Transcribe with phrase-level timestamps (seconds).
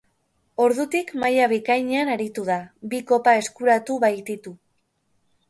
[0.63, 2.57] Ordutik maila bikainean aritu da,
[2.95, 4.57] bi kopa eskuratu baititu.